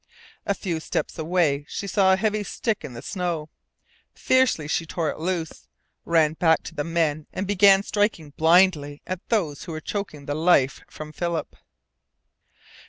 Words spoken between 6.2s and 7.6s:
back to the men, and